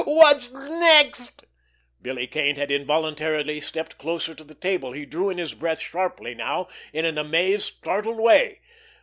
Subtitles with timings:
[0.03, 1.43] What's next?"
[2.01, 4.93] Billy Kane had involuntarily stepped closer to the table.
[4.93, 8.61] He drew in his breath sharply now, in an amazed, startled way.